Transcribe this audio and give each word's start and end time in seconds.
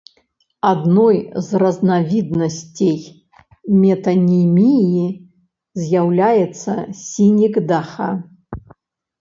Адной 0.69 1.17
з 1.47 1.59
разнавіднасцей 1.63 2.97
метаніміі 3.83 5.05
з'яўляецца 5.83 6.71
сінекдаха. 7.07 8.09